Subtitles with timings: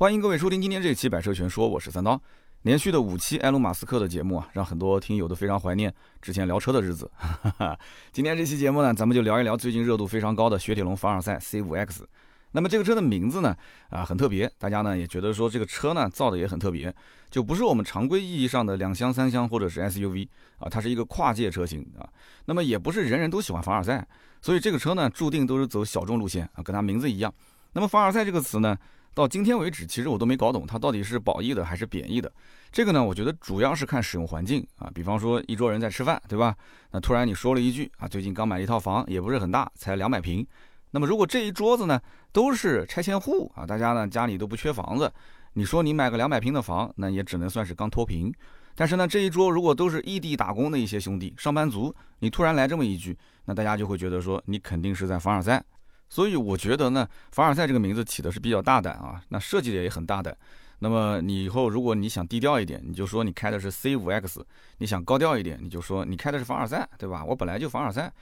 [0.00, 2.18] 欢迎各位收听今天这期《百车全说》，我是三刀。
[2.62, 7.10] 连续的五期埃隆·马斯克的节目啊，让很多听友都非常怀念之前聊车的日子。
[8.10, 12.04] 今天这期节目呢，咱们就聊一聊最近热度非常高的雪铁龙凡尔赛 C5X。
[12.52, 13.54] 那么这个车的名字呢，
[13.90, 16.90] 啊很特别，大家呢也觉得说这个车呢造的也很特别，
[17.30, 20.26] 就不是我们常规意义上的两厢、三厢或者是 SUV
[20.60, 22.08] 啊，它是一个跨界车型啊。
[22.46, 24.08] 那么也不是人人都喜欢凡尔赛，
[24.40, 27.30] 所以这个车呢注定都是走小众路线啊，跟它名字一样。
[27.74, 28.74] 那么凡尔赛这个词呢，
[29.12, 32.32] 到今天为止其实我都没搞懂它到底是褒义的还是贬义的。
[32.70, 36.56] 这个呢，我觉得主要是看使用环境啊，比方说一桌人在吃饭，对吧？
[36.92, 40.46] 那突然你说了一句啊，最近刚买了一套房，也不是很大，才两百平。
[40.92, 42.00] 那么如果这一桌子呢
[42.32, 45.12] 都是拆迁户啊，大家呢家里都不缺房子，
[45.54, 48.32] 你说你买个两百平的房，那也只能算是刚脱贫。
[48.76, 55.62] 但是呢这一桌如果都是异地打工的一些兄弟、上班族，你突然来这么一句，那大家就会觉得说你肯定是在凡尔赛。
[56.10, 60.36] 所以我觉得呢，凡尔赛这个名字起的是比较大胆啊，那设计的也很大胆。
[60.80, 64.42] 那么你以后如果你想低调一点，你就说你开的是 C5X；
[64.78, 67.24] 你想高调一点，你就说你开的是凡尔赛，对吧？
[67.24, 68.12] 我本来就凡尔赛。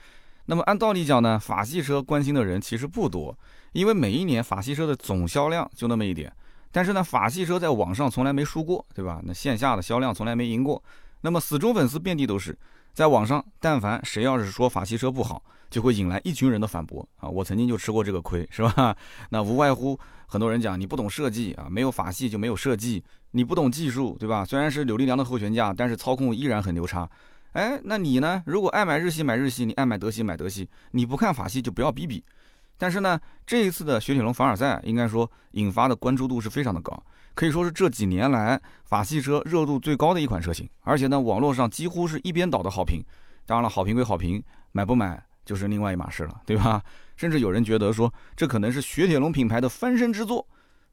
[0.47, 3.37] 那么按道理讲呢，法系车关心的人其实不多，
[3.73, 6.33] 因为每一年法系车的总销量就那么一点。
[6.71, 9.23] 但是呢，法系车在网上从来没输过，对吧？
[9.25, 10.83] 那线下的销量从来没赢过。
[11.23, 12.57] 那么死忠粉丝遍地都是，
[12.95, 17.29] 在网上，但凡谁要是说法系车不好，就会引来一群人的反驳啊！
[17.29, 18.97] 我曾经就吃过这个亏，是吧？
[19.31, 24.45] 那无外乎很多人讲你不懂设计啊，没有法系就没有设计，你不懂技术，对吧？
[24.45, 27.09] 虽然是扭力梁的后悬架，但是操控依然很牛叉。
[27.53, 28.43] 哎，那你呢？
[28.47, 32.23] 如果爱买日系买日系，你爱买德系买德系，你不看法系就不要比比。
[32.77, 37.03] 但是呢，这一次的雪铁龙凡尔赛，应该说引发的关注度是非常的高，
[37.39, 40.69] 可以说是这几年来法系车热度最高的一款车型。
[40.81, 43.01] 而且呢，网络上几乎是一边倒的好评。
[43.47, 46.83] 当然了，好评归好评，买不买就是另外一码事了，对吧？
[47.15, 50.45] 甚至有人觉得说，这可能是雪铁龙品牌的翻身之作。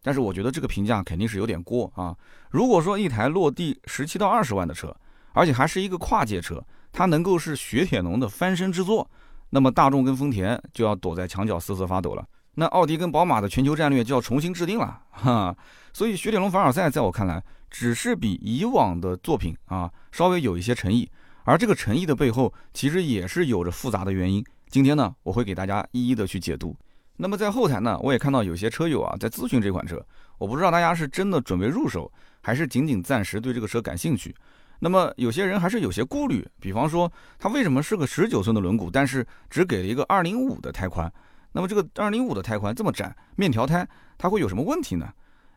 [0.03, 2.15] 但是我觉得这个评价肯定是有点过啊。
[2.51, 4.95] 如果说一台落地十七到二十万的车，
[5.33, 9.09] 而且还是一个跨界车，它能够是雪铁龙的翻身之作，
[9.49, 12.23] 那么大众跟丰田就要躲在墙角瑟瑟发抖了。
[12.55, 15.55] 那奥迪跟宝马的全球战略就要重新制定了哈。
[15.93, 21.09] 所以雪铁龙凡尔赛在我看来，只是比以往的作品啊稍微有一些诚意，
[21.43, 24.43] 而这个诚意的背后，其实也是有着复杂的原因。
[24.69, 26.75] 今天呢，我会给大家一一的去解读。
[27.17, 30.05] 那么在后台呢，我也看到有些车友啊在咨询这款车，
[30.37, 32.11] 我不知道大家是真的准备入手，
[32.41, 34.35] 还是仅仅暂时对这个车感兴趣。
[34.79, 41.09] 那么有些人还是有些顾虑，比方说它为什么是个十九寸的轮毂，但是只给了一个二零五的胎宽？
[41.55, 45.07] 那么这个二零五的胎宽这么窄，面条胎它会有什么问题呢？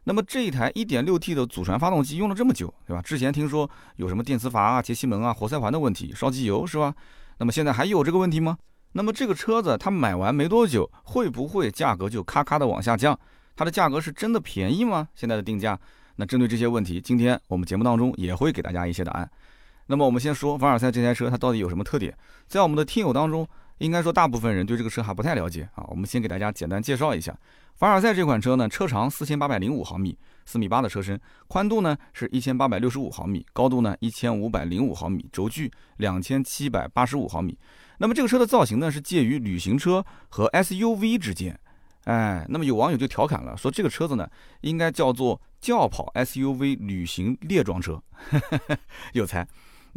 [0.05, 3.03] 那么这一台一点六 T 的祖传发动机用了这么久，对吧？
[3.03, 6.95] 之前听说有什么电磁阀啊、节气门啊、活塞环的问题，烧机油是吧？
[7.39, 8.57] 那么现在还有这个问题吗？
[8.93, 13.19] 那么这个车子它买完没多久，会不会价格就咔咔的往下降？
[13.57, 15.09] 它的价格是真的便宜吗？
[15.17, 15.77] 现在的定价？
[16.15, 19.29] 那针对这些问题，今天我们节目当中也会给大家一些答案。
[19.89, 22.17] 那么我们先说凡尔赛这台车，它到底有什么特点？
[22.47, 23.47] 在我们的听友当中，
[23.79, 25.85] 应该说大部分人对这个车还不太了解啊。
[25.89, 27.37] 我们先给大家简单介绍一下，
[27.75, 37.57] 凡尔赛这款车呢，车长四千八百零五毫米，四米八的车身，宽度呢是一千八百六十五毫米，高度呢一千五百零五毫米，轴距两千七百八十五毫米。
[37.99, 41.59] 那么这个车的造型呢，是介于旅行车和 SUV 之间。
[42.05, 44.29] 哎，那么有网友就调侃了，说这个车子呢，
[44.63, 48.03] 应该叫做轿跑 SUV 旅行列装车，
[49.13, 49.47] 有才。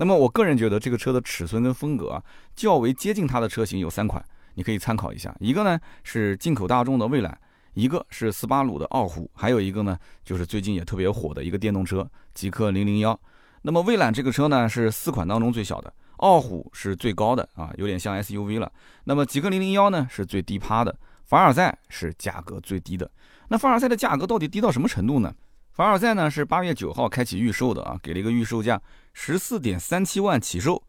[0.01, 2.23] 那么我个人觉得这个车的尺寸跟风格啊，
[2.55, 4.25] 较为接近它的车型有三款，
[4.55, 5.31] 你可以参考一下。
[5.39, 7.39] 一个呢是进口大众的蔚揽，
[7.75, 9.95] 一个是斯巴鲁的傲虎，还有一个呢
[10.25, 13.19] 就是最近也特别火的一个电动车极氪零零幺。
[13.61, 18.71] 那么蔚揽这个车呢是四款当中最小的，傲虎是最高的啊，有点像 SUV 了。
[19.03, 20.97] 那么极氪零零幺呢是最低趴的。
[21.25, 23.07] 凡尔赛是价格最低的，
[23.49, 25.31] 那凡尔赛的价格到底低到什么程度呢？
[25.73, 28.81] 凡尔赛呢是八月九号开启预售的啊，给了一个预售价
[29.13, 30.81] 十四点三七万起售，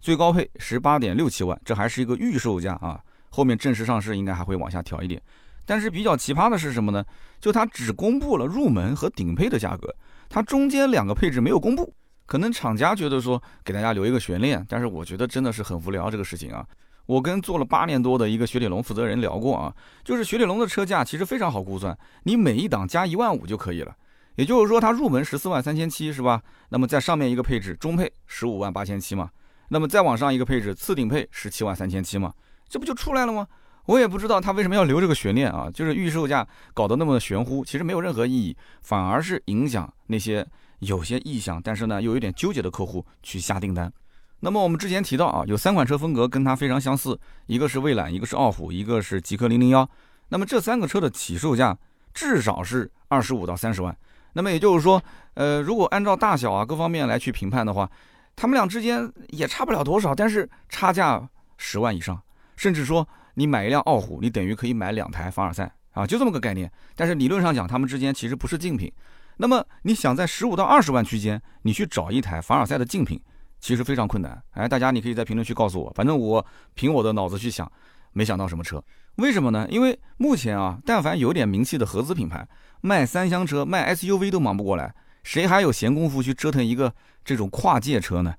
[0.00, 5.20] 最高配十八点六七万，这还是一个预售价啊，后面正式上市应该还会往下调一点。
[5.66, 7.04] 但是比较奇葩的是什么呢？
[7.40, 9.94] 就它只公布了入门和顶配的价格，
[10.28, 11.94] 它中间两个配置没有公布，
[12.26, 16.66] 可能厂家觉得说给大家留一个悬念，但是我觉得真的是很无聊这个事情啊。
[17.06, 23.94] 我跟做了八年多的一个雪铁龙负责人聊过啊，就是雪铁龙的车价其实非常好估算，你每一档加一万五就可以了。
[24.40, 26.42] 也就是说，它入门十四万三千七是吧？
[26.70, 29.28] 那么在上面一个配置中配十五万八千七嘛，
[29.68, 32.32] 那么再往上一个配置次顶配十七万三千七嘛，
[32.66, 33.46] 这不就出来了吗？
[33.84, 40.46] 我也不知道他为什么要留这个悬念啊，就是预售价搞得那么玄乎，其实没有任何意义，反而是影响那些
[40.78, 43.92] 有些意向但是呢又有点纠结的客户去下订单。
[44.40, 49.86] 那么我们之前提到啊，有三款车风格跟它非常相似，一个是蔚揽，一个是傲虎，一个是极氪零零幺。
[50.30, 51.76] 那么这三个车的起售价
[52.14, 53.94] 至少是二十五到三十万。
[54.32, 55.02] 那么也就是说，
[55.34, 57.90] 呃，如果按照大小啊各方面来去评判的话，
[58.36, 62.20] 他们俩之间也差不了多少，但是差价十万以上，
[62.56, 66.70] 甚至说你买一辆傲虎，你等于可以买两台凡尔赛啊，就这么个概念。
[66.94, 68.92] 但是理论上讲，他们之间其实不是竞品。
[69.36, 73.20] 那么你想在十五到二十万区间，你去找一台凡尔赛的竞品，
[73.58, 74.42] 其实非常困难。
[74.52, 76.44] 哎，大家你可以在评论区告诉我，反正我
[76.74, 77.70] 凭我的脑子去想，
[78.12, 78.82] 没想到什么车。
[79.16, 79.66] 为什么呢？
[79.70, 82.46] 因为目前啊，但凡有点名气的合资品牌，
[82.80, 86.92] 卖三厢车、卖 SUV 都忙不过来，谁还有闲工夫去折腾一个
[87.24, 88.34] 这种跨界车呢？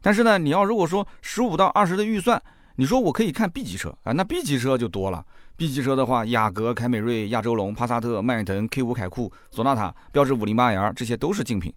[0.00, 2.42] 但是呢，你要如果说十五到二十的预算，
[2.76, 5.24] 你说我可以看 B 级车啊，那 B 级车就多了。
[5.56, 11.72] B 级车的话，雅阁、凯美瑞、亚洲龙、帕萨特、迈腾、K5 凯酷、索纳塔、标致五零八 L，这些都是竞品。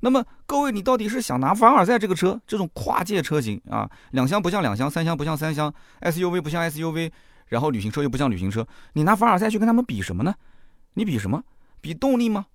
[0.00, 7.12] 那么各位，你到底是想拿凡尔赛这个车，这种跨界车型啊，两厢不像两厢，三厢不像三厢，SUV 不像 SUV？
[7.48, 10.34] 然后旅行车又不像旅行车，你拿凡尔赛去跟他们比什么呢？
[10.94, 11.42] 你比什么？
[11.80, 12.46] 比动力吗？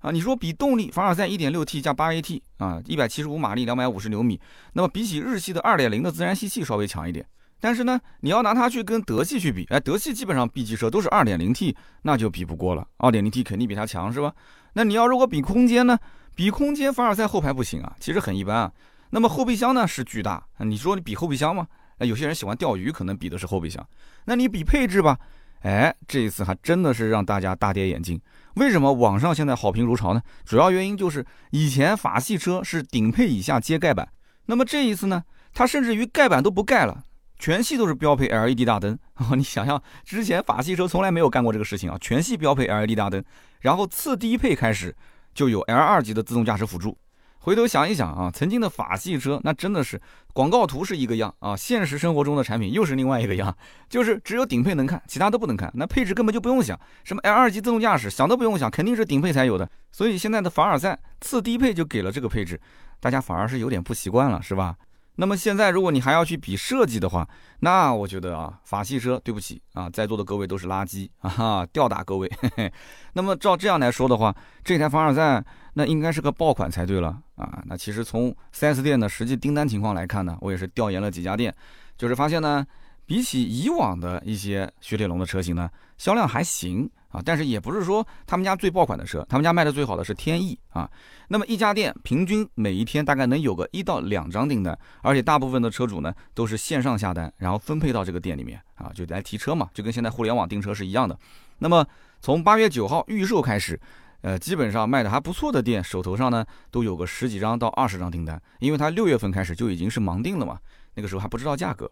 [0.00, 4.40] 啊，你说比动力，凡尔赛 1.6T 加 8AT 啊，175马力，250牛米，
[4.74, 7.26] 那么比起日系的2.0的自然吸气稍微强一点。
[7.58, 12.86] 但是呢，你要拿它去跟德系去比，哎，德系基本上 B 级车都是 2.0T，那就比不过了。
[12.98, 14.32] 2.0T 肯定比它强，是吧？
[14.74, 15.98] 那你要如果比空间呢？
[16.36, 18.72] 比空间，凡尔赛后排不行啊，其实很一般啊。
[19.10, 21.66] 那么后备箱呢是巨大，你说你比后备箱吗？
[21.98, 23.84] 那有些人喜欢钓鱼，可能比的是后备箱。
[24.26, 25.18] 那你比配置吧，
[25.60, 28.20] 哎，这一次还真的是让大家大跌眼镜。
[28.54, 30.22] 为什么网上现在好评如潮呢？
[30.44, 34.08] 主要原因就是以前法系车是顶配以下接盖板，
[34.46, 35.22] 那么这一次呢，
[35.52, 37.04] 它甚至于盖板都不盖了，
[37.38, 38.98] 全系都是标配 LED 大灯。
[39.36, 43.22] 你想想，之前法系车从来没有干过这个事情啊，全系标配 LED 大灯，
[43.60, 44.94] 然后次低配开始
[45.34, 46.96] 就有 L 二级的自动驾驶辅助。
[47.40, 50.00] 回头想一想啊，曾经的法系车那真的是
[50.32, 53.56] 广告图是一个样啊，现实生活中的产品又是另外一个样，
[53.88, 55.70] 就是只有顶配能看，其他都不能看。
[55.74, 59.68] 那配置根本就不用想，什么 L 二级自动驾驶想都不用想，肯定是顶配才有的。
[59.90, 62.60] 所以现在的凡尔赛次低配就给了这个配置，
[63.00, 64.76] 大家反而是有点不习惯了，是吧？
[65.20, 67.28] 那么现在如果你还要去比设计的话，
[67.60, 72.30] 那我觉得啊，法系车对不起啊，在座的各位都是垃圾啊，哈吊打各位。
[73.14, 74.34] 那么照这样来说的话，
[74.64, 75.44] 这台凡尔赛。
[75.74, 77.62] 那应该是个爆款才对了啊！
[77.66, 81.54] 那其实从 4S 店的实际订单情况来看呢，我也是调研了几家店，
[81.96, 82.66] 就是发现呢，
[83.06, 87.22] 比起以往的一些雪铁龙的车型呢，销量还行啊。
[87.24, 90.90] 但是也不是说他们家最爆款的车，他们家卖的最好的是天翼啊。
[91.28, 101.18] 那么一家店平均每一天大概能有个一到两张订单，而且大部分的车主呢都是线上下单，然后分配到这个店里面啊，就来提车嘛，就跟现在互联网订车是一样的。
[101.58, 101.86] 那么
[102.20, 103.78] 从八月九号预售开始。
[104.22, 110.58] 呃，基本上卖的还不错的店，手头上呢都有个十几张到二十张订单，因为它六月份开始就已经是盲订了嘛，
[110.94, 111.88] 那个时候还不知道价格。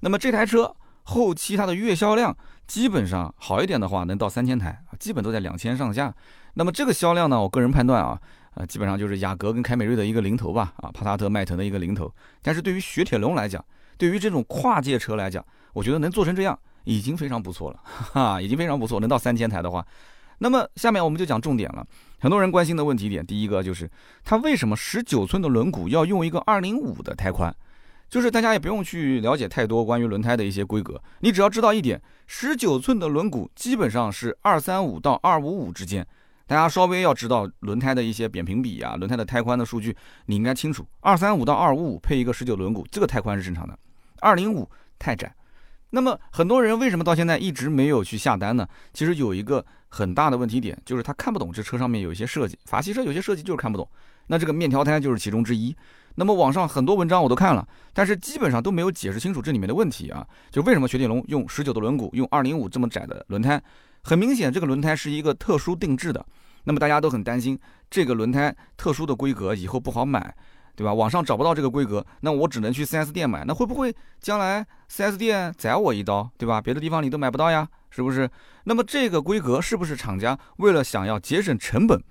[0.00, 0.70] 那么这台车
[1.10, 2.36] 后期它的月销量
[2.68, 6.14] 基本上好一点的话能到三千台，基本都在两千上下。
[6.54, 8.20] 那么这个销量呢，我个人判断啊，
[8.54, 12.12] 呃，基本上就是雅阁跟凯美瑞的一个零头吧，啊，帕萨特、迈腾的一个零头。
[12.42, 13.64] 但是对于雪铁龙来讲，
[13.98, 19.84] 对于这种跨界车来讲，我觉得能做成这样已经非常不错了，哈， 已经非常不错，能到三千台的话。
[20.38, 21.84] 那么下面我们就讲重点了。
[22.20, 23.90] 很多人关心的问题点，第一个就是
[24.22, 27.52] 它为什么十九寸的轮毂要用一个二零五的胎宽？
[28.10, 36.04] 就是大家也不用去了解太多关于轮胎的一些规格，你只要知道一点，十九寸的轮毂基本上是二三五到二五五之间。
[36.46, 39.96] 大家稍微要知道轮胎的一些扁平比啊，轮胎的胎宽的数据，
[40.26, 40.84] 你应该清楚。
[40.98, 43.78] 二三五到二五五配一个十九轮毂，这个胎宽是正常的。
[44.18, 44.68] 二零五
[44.98, 45.32] 太窄。
[45.90, 48.66] 那么很多人为什么到现在一直没有去下单呢？
[48.92, 53.88] 其实有一个很大的问题点，就是他看不懂这车上面有一些设计，法系车有些设计就是看不懂。
[54.26, 55.74] 那这个面条胎就是其中之一。
[56.14, 60.26] 那么网上很多文章我都看了，但是基本上都没有解释清楚这里面的问题啊。
[60.50, 63.62] 就为什么雪铁龙用十九的轮毂，用二零五这么窄的轮胎？
[64.02, 66.24] 很明显，这个轮胎是一个特殊定制的。
[66.64, 67.58] 那么大家都很担心
[67.90, 70.34] 这个轮胎特殊的规格以后不好买。
[70.76, 70.94] 对吧？
[70.94, 73.44] 网上找不到这个规格，那我只能去 4S 店买。
[73.44, 76.30] 那会不会将来 4S 店宰我一刀？
[76.38, 76.58] 对吧？
[76.58, 78.30] 别的地方你都买不到呀，是不是？
[78.64, 82.02] 那么这个规格是不是厂家为了想要节省成本，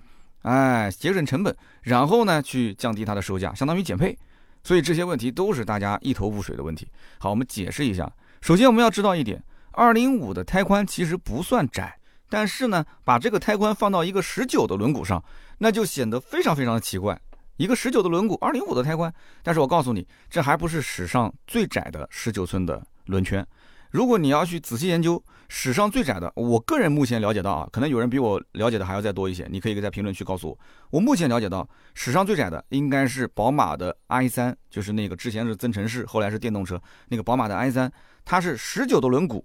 [0.42, 4.16] 哎，节省成本，然后呢去降低它的售价，相当于减配？
[4.62, 6.88] 所以这些问题都是大家一头雾水的问题。
[7.18, 8.10] 好，我们解释一下。
[8.40, 9.42] 首先我们要知道一点
[9.72, 15.22] ，205的胎宽其实不算窄，但是呢，把这个胎宽放到一个19的轮毂上，
[15.58, 17.20] 那就显得非常非常的奇怪。
[17.56, 23.46] 一个十九的轮毂，二零五的胎宽，但是我告诉你，这还不是史上最窄的十九寸的轮圈。
[23.90, 30.58] 如果你要去仔细研究史上最窄的，我个人目前了解到啊，可能有人比我了解的还要再多一些，你可以在评论区告诉我。
[30.90, 37.92] 我目前了解到史上最窄的应该是宝马的 i 三，就是那个之前是增程式，后来是电动车那个宝马的 i 三，
[38.24, 39.42] 它是十九的轮毂，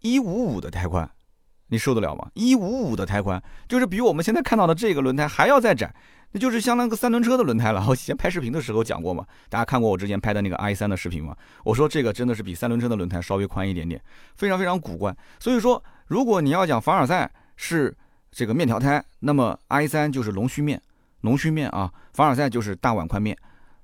[0.00, 1.10] 一五五的胎宽。
[1.72, 2.28] 你受得了吗？
[2.34, 5.94] 一五五的胎宽，就是比我们现在看到的这个轮胎还要再窄，
[6.32, 7.84] 那就是相当于个三轮车的轮胎了。
[7.88, 11.36] 我以前拍视频的时候讲过嘛，大家看过我之前拍的那个 i 三的视频吗？
[11.64, 14.00] 我说这个真的是比三轮车的轮胎稍微宽一点点，
[14.36, 15.14] 非常非常古怪。
[15.38, 17.96] 所以说，如果你要讲凡尔赛是
[18.30, 20.80] 这个面条胎，那么 i 三就是龙须面，
[21.22, 23.36] 龙须面啊，凡尔赛就是大碗宽面。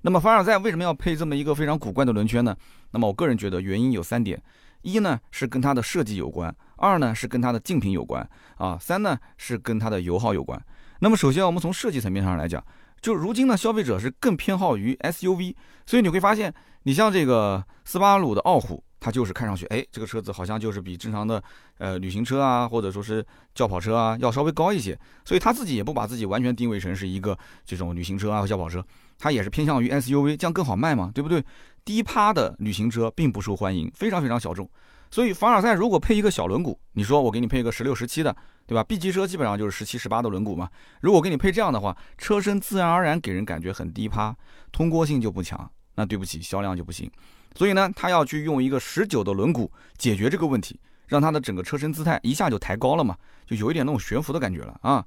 [0.03, 2.57] 那么凡尔赛为什么要配这么一个非常古怪的轮圈呢？
[2.93, 4.41] 那么我个人觉得原因有三点。
[4.83, 10.63] 一呢是跟它的设计有关，二呢是跟它的竞品有关，啊，三呢是跟它的油耗有关。
[11.01, 12.65] 那么首先我们从设计层面上来讲，
[13.01, 15.55] 就如今呢消费者是更偏好于 SUV，
[15.87, 16.53] 所以你会发现，
[16.85, 21.43] 你像这个斯巴鲁的傲虎，它就是看上去，哎，这个车子好像就是比正常的
[21.79, 23.25] 呃旅行车啊，或者说是
[23.55, 28.85] 轿跑车啊要稍微高一些，所以它自己也不把自己完全定位成是一个这种旅行车啊和轿跑车，
[29.19, 31.45] 它也是偏向于 SUV，这样更好卖嘛，对不对？
[31.85, 34.69] 低趴的旅行车并不受欢迎，非常非常小众。
[35.17, 40.69] 所以凡尔赛如果配一个小轮毂，你说我给你配一个十六、十七的，对吧？B 级车基本上就是十七、十八的轮毂嘛。
[41.01, 44.37] 如果给你配这样的话，车身自然而然给人感觉很低趴，
[44.71, 45.71] 通过性就不强。
[45.95, 47.11] 那对不起，销量就不行。
[47.55, 55.03] 所以呢，他要去用一个十九的轮毂解决这个问题，让它的整个车身姿态一下就抬高了嘛，就有一点那种悬浮的感觉了啊。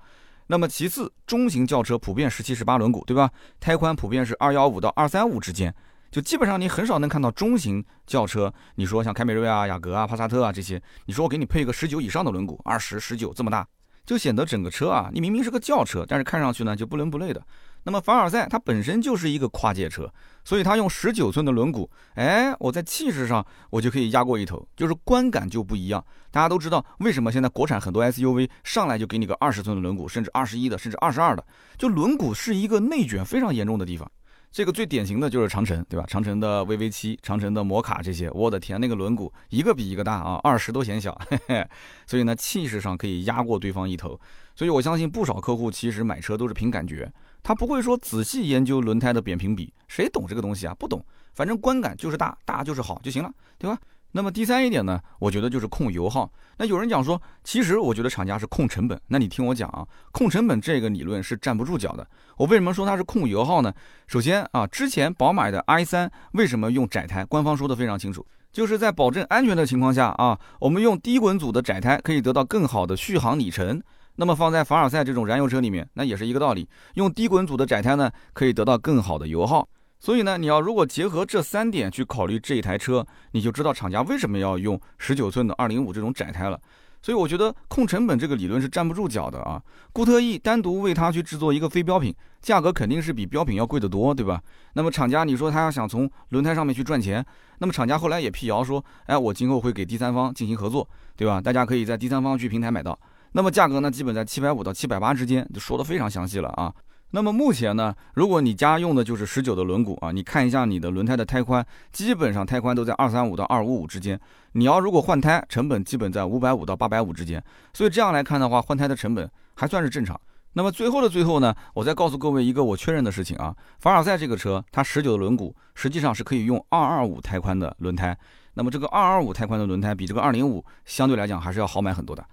[0.48, 3.30] 那么其次，中型轿车普遍十七、十八轮毂，对吧？
[3.60, 5.72] 胎宽普遍是二幺五到二三五之间。
[6.12, 13.68] 就基本上你很少能看到中型轿车，你说像凯美瑞啊、雅阁啊、帕萨特啊这些，你说我给你配一个十九以上的轮毂，二十、十九这么大，
[14.06, 17.42] 就显得整个车啊，你明明是个轿车，但是看上去呢就不伦不类的。
[17.84, 20.12] 那么凡尔赛它本身就是一个跨界车，
[20.44, 26.04] 所以它用十九寸的轮毂，哎，我在气势上我就可以压过一头，就是观感就不一样。
[26.30, 31.46] 大家都知道为什么现在国产很多 SUV 上来就给你个二十寸的轮毂，甚至二十一的，甚至二十二的，
[31.78, 34.12] 就轮毂是一个内卷非常严重的地方。
[34.52, 36.06] 这个最典型的就是长城，对吧？
[36.08, 41.68] 长城的 VV 七、长城的摩卡这些，我的天，那个轮毂一个比一个大啊，二十都显小， 嘿嘿。
[42.08, 44.20] 所以呢，气势上可以压过对方一头。
[44.56, 47.12] 所以我相信不少客户其实买车都是凭感觉，
[47.44, 50.76] 他不会说仔细研究轮胎的扁平比，谁懂这个东西啊？
[50.78, 53.78] 不懂，反正观感就是大，大就是好就行了，对吧？
[54.12, 56.32] 那么第三一点呢，我觉得就是控油耗。
[56.58, 59.00] 那有人讲说，其实我觉得厂家是控成本。
[59.08, 62.08] 那你听我讲啊，控成本这个理论是站不住脚的。
[62.38, 63.72] 我为什么说它是控油耗呢？
[64.08, 67.24] 首先啊，之前宝马的 i3 为什么用窄胎？
[67.24, 73.82] 官方说的非常清楚，就是在保证安全的情况下啊，我们用低滚阻的窄胎可以得到更好的续航里程。
[74.16, 79.66] 那么放在凡尔赛这种燃油车里面，那也是一个道理，用低滚阻的窄胎呢，可以得到更好的油耗。
[80.00, 86.60] 所以呢，你要如果结合这三点去考虑这一台车，你就知道厂家为什么要用十九寸的二零五这种窄胎了。
[87.02, 89.62] 所以我觉得控成本这个理论是站不住脚的啊。
[89.94, 94.42] 固特异单独为它去制作一个非标品，价格肯定是比标品要贵得多，对吧？
[94.74, 97.26] 那么厂家你说他要想从轮胎上面去赚钱，
[97.60, 101.40] 那么厂家后来也辟谣说，哎，我今后会给第三方进行合作，对吧？
[101.40, 102.98] 大家可以在第三方去平台买到。
[103.32, 106.74] 那么价格呢，基本在七百五到七百八之间，就说的非常详细了啊。
[107.12, 114.20] 那么目前呢，如果你家用的就是十九的轮毂啊，你看一下你的轮胎的胎宽，基本上胎宽都在二三五到二五五之间。
[114.52, 117.44] 你要如果换胎，成本基本在五百五到八百五之间。
[117.74, 120.20] 所以这样来看的话，换胎的成本还算是正常。
[120.54, 128.16] 那么最后的最后呢，我再告诉各位一个我确认的事情啊，凡尔赛这个车它十九的轮毂实际上是可以用二二五胎宽的轮胎。
[128.54, 132.24] 那么这个二二五胎宽的轮胎比这个二零五相对来讲还是要好买很多的。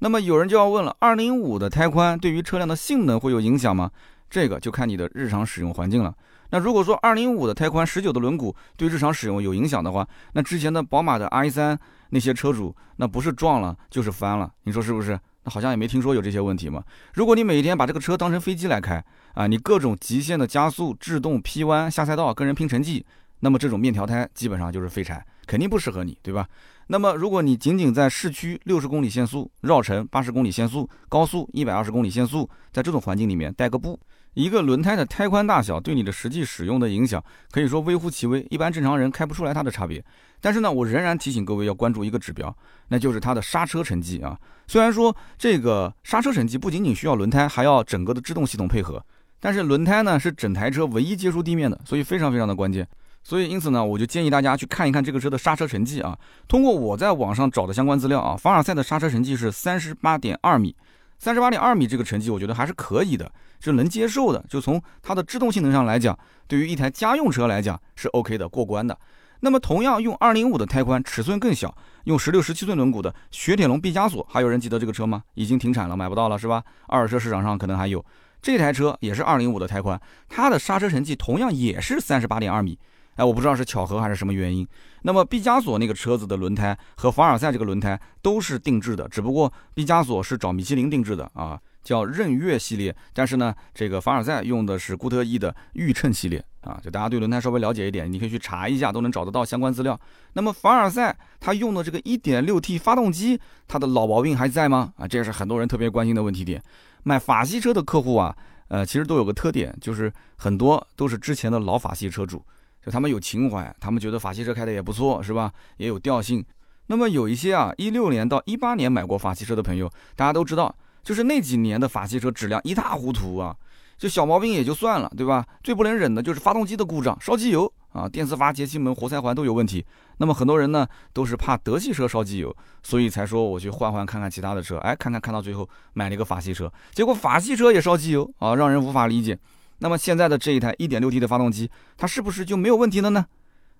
[0.00, 3.90] 那么有人就要问了，二零五的胎宽对于车辆的性能会有影响吗？
[4.36, 6.14] 这个就看你的日常使用环境了。
[6.50, 11.78] 那如果说二零五的胎宽、十九的轮毂对日常使用有影响的话，那之前的宝马的 i 三
[12.10, 15.18] 那些车主，那不是撞了就是翻了，你说是不是？
[15.44, 16.84] 那好像也没听说有这些问题嘛。
[17.14, 19.02] 如果你每天把这个车当成飞机来开
[19.32, 23.06] 啊，你各种极限的加速、制动、劈弯、下赛道跟人拼成绩，
[23.40, 26.46] 那么这种面条胎基本上就是废柴，肯定不适合你，对吧？
[26.88, 33.98] 那么如果你仅仅在市区六十公里限速、绕城八十公里限速、高速一百二十公里限速，在这种环境里面带个步。
[34.36, 40.04] 一个轮胎的胎宽大小对你的实际使用的影响，可以说微乎其微，一般正常人开不出来它的差别。
[40.42, 42.54] 但是呢，我仍然提醒各位要关注一个指标，
[42.88, 44.38] 那就是它的刹车成绩啊。
[44.66, 49.02] 虽然说这个刹车成绩不仅仅需要轮胎，还要整个的制动系统配合，
[49.40, 52.86] 但是轮胎呢是整台车唯一接触地面的，所以非常非常的关键。
[53.24, 56.14] 所以因此呢，我就建议大家去看一看这个车的刹车成绩啊。
[56.46, 60.76] 通过我在网上找的相关资料啊，凡尔赛的刹车成绩是三十八点二米。
[61.18, 63.30] 三十八点二米这个成绩，我觉得还是可以的，
[63.60, 64.44] 是能接受的。
[64.48, 68.96] 就从它的制动性能上来讲，对于一台家用车来讲是 OK 的，过关的。
[69.40, 75.22] 那么同样用二零五的胎宽，尺寸更小，用十六、十七寸轮毂的雪铁龙毕加索，还有人记得这个车吗？
[75.34, 76.62] 已经停产了，买不到了是吧？
[76.86, 78.04] 二手车市场上可能还有。
[78.40, 82.78] 这台车也是二零五的胎宽，它的刹车成绩同样也是三十八点二米。
[83.16, 84.66] 哎，我不知道是巧合还是什么原因。
[85.02, 92.94] 那么毕加索那个车子的轮胎和凡尔赛这个轮胎都是定制的，只不过毕加索是找米其林定制的啊，叫任悦系列。
[93.12, 96.80] 但是呢，这个凡尔赛用的是固特异的驭称系列啊。
[96.82, 99.98] 就大家对轮胎稍微了解一点，你可以去查一下，都能找得到相关资料。
[100.32, 104.92] 那么凡尔赛它用的这个 1.6T 发动机，它的老毛病还在吗？
[104.96, 106.62] 啊，这也是很多人特别关心的问题点。
[107.04, 108.36] 买法系车的客户啊。
[108.68, 112.44] 呃，其实都有个特点，就是很多都是之前的老法系车主，
[112.86, 115.52] 就他们有情怀，他们觉得法系车开的也不错，是吧？
[115.78, 116.44] 也有调性。
[116.86, 123.56] 那么有一些啊，一六年到一八年买过法系车的朋友，大家都知道，就是那几年的法系车质量一塌糊涂啊。
[123.98, 125.44] 就小毛病也就算了，对吧？
[125.64, 129.84] 最不能忍的就是发动机的故障，烧机油啊，电磁阀、节气门、活塞环都有问题。
[130.18, 134.76] 那么很多人呢，都是怕德系车烧机油，所以才说我去换换看看其他的车。
[134.78, 139.36] 哎，看看看到最后买了一个法系车，结果法系车也烧机油啊，让人无法理解。
[139.78, 143.26] 那么现在的这一台 1.6T 的发动机，它是不是就没有问题了呢？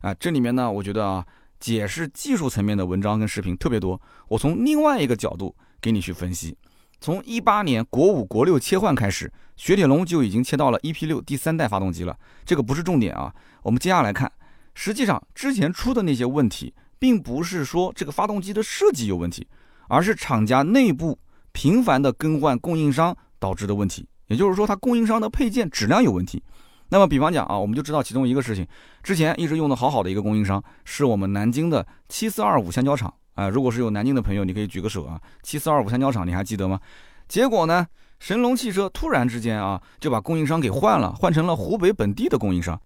[0.00, 1.26] 啊，这里面呢，我觉得啊，
[1.58, 4.00] 解释技术层面的文章跟视频特别多。
[4.28, 6.56] 我从另外一个角度给你去分析。
[7.00, 12.18] 从一八年国五、国六切换开始，雪铁龙就已经切到了 EP 六第三代发动机了。
[12.44, 14.30] 这个不是重点啊，我们接下来看，
[14.74, 19.46] 实际上之前出的那些问题，并不是说这个发动机的设计有问题，
[19.88, 21.18] 而是厂家内部
[21.52, 24.06] 频繁的更换供应商导致的问题。
[24.28, 26.42] 也就是说，它供应商的配件质量有问题。
[26.88, 28.66] 那么，比方讲啊，我们就知道其中一个事情，
[29.02, 33.12] 之前一直用的好好的一个供应商，是我们南京的七四二五橡胶厂。
[33.34, 35.20] 啊，如果是有南京的朋友，你可以举个手啊。
[35.42, 36.80] 七四二五橡胶厂，你还记得吗？
[37.28, 37.86] 结果呢，
[38.18, 42.80] 神龙汽车突然之间啊，就把供应商给换了，换成了湖北本地的供应商。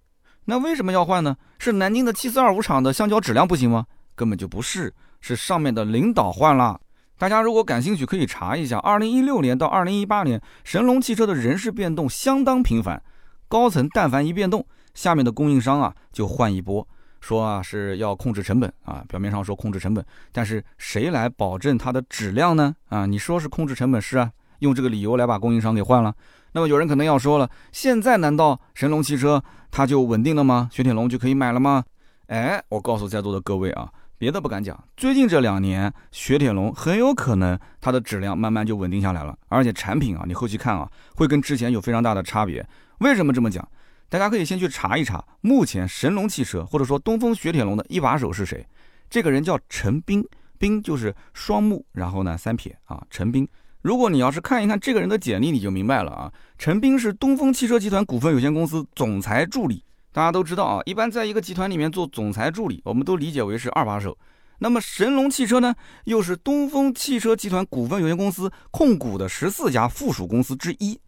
[0.46, 1.36] 那为什么要换呢？
[1.58, 3.86] 是南京的七四二五厂的橡胶质量不行吗？
[4.16, 6.80] 根本就不是，是上面的领导换了。
[7.20, 13.02] 大家如果感兴趣，可以查一下，二零一六年到二零一八年，神龙汽车的人事变动相当频繁，
[13.46, 16.88] 高层但凡一变动，下面的供应商啊就换一波。
[17.20, 22.74] 说啊是要控制成本啊，表面上说控制成本，但是谁来保证它的质量呢？
[22.88, 26.14] 啊，你说是控制成本是啊，用这个理由来把供应商给换了。
[26.52, 30.70] 那么有人可能要说了，现在难道神龙汽车它就稳定了吗？
[30.72, 31.84] 雪铁龙就可以买了吗？
[32.28, 42.62] 哎，我告诉在座的各位啊，别的不敢讲，最近这两年雪铁龙很有可能它的质量慢慢就稳定下来了，而且产品啊，你后期看啊，会跟之前有非常大的差别。
[42.98, 43.66] 为什么这么讲？
[44.10, 48.62] 大家可以先去查一查，目前神龙汽车或者说东风雪铁龙的一把手是谁？
[49.08, 50.22] 这个人叫陈斌，
[50.58, 53.48] 斌就是双木，然后呢三撇啊，陈斌。
[53.80, 56.30] 如果你要是看一看这个人的简历，你就明白了啊。
[56.58, 59.82] 陈斌是东风汽车集团股份有限公司总裁助理。
[60.12, 64.16] 大家都知道啊，一般在一个集团里面做总裁助理，我们都理解为是二把手。
[64.58, 71.00] 那么神龙汽车呢，又是东风汽车集团股份有限公司控股的十四家附属公司之一。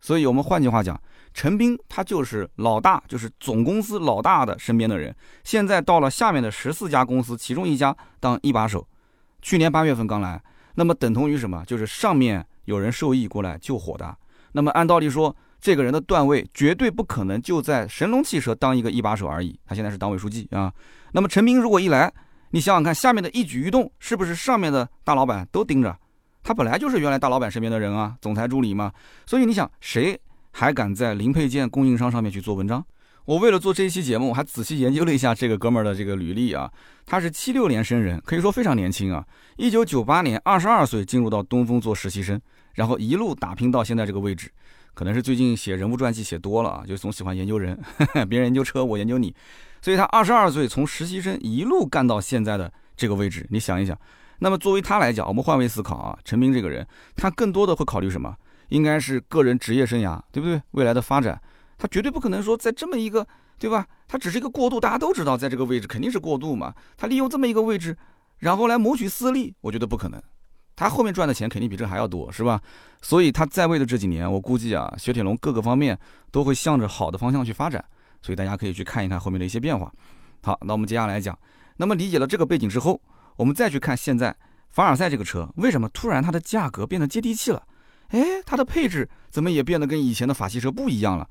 [0.00, 1.00] 所以，我们换句话讲。
[1.36, 5.12] 陈斌他就是老大，就是总公司老大的身边的人。
[5.42, 8.86] 现在到了下面的十四家公司，其中一家当一把手。
[9.42, 10.40] 去年八月份刚来，
[10.76, 11.64] 那么等同于什么？
[11.66, 14.16] 就是上面有人受益过来救火的。
[14.52, 19.58] 那么按道理说，这个人的段位绝对不可能就在神龙汽车当一个一把手而已。
[19.64, 20.70] 他现在是党委书记啊。
[21.12, 22.12] 那么陈明如果一来，
[22.50, 25.96] 你想想看，下面的一举一动是不是上面的大老板都盯着？
[26.42, 28.92] 他本来就是原来大老板身边的人啊，总裁助理嘛。
[29.24, 30.20] 所以你想谁？
[30.50, 32.84] 还敢在零配件供应商上面去做文章？
[33.24, 36.70] 我为了做这一期节目，我还仔细研究了一下这个哥们儿的这个履历啊。
[37.06, 39.24] 他是七六年生人，可以说非常年轻啊。
[39.56, 42.38] 一九九八年，二十二岁进入到东风做实习生，
[42.74, 44.50] 然后一路打拼到现在这个位置。
[44.94, 47.78] 可能是最近写人物传记写多了啊，就总喜欢研究人，
[48.30, 49.34] 别人研究车，我研究你。
[49.82, 53.46] 所以他二十二岁从实习生一路干到现在的这个位置。
[53.50, 53.98] 你想一想，
[54.38, 58.34] 那么作为他来讲，我们换位思考啊，陈斌这个人，他更多的会考虑什么？
[58.68, 60.62] 应该是个人职业生涯，对不对？
[60.70, 61.38] 未来的发展，
[61.76, 63.26] 他绝对不可能说在这么一个，
[63.58, 63.86] 对吧？
[64.08, 66.72] 他只是一个过渡，大家都知道，在这个位置肯定是过渡嘛。
[66.96, 67.96] 他利用这么一个位置，
[68.38, 70.22] 然后来谋取私利，我觉得不可能。
[70.76, 72.60] 他后面赚的钱肯定比这还要多，是吧？
[73.00, 75.98] 所以他在位的这几年，我估计啊，雪铁龙各个方面
[76.30, 77.84] 都会向着好的方向去发展。
[78.22, 79.92] 所以大家可以去看一看后面的一些变化。
[80.42, 81.38] 好，那我们接下来讲，
[81.76, 83.00] 那么理解了这个背景之后，
[83.36, 84.34] 我们再去看现在
[84.70, 87.62] 凡尔赛这个车为什么突然它的价格变得接地气了。
[88.08, 91.28] 哎，它的配置怎么也变得跟以前的法系车不一样了？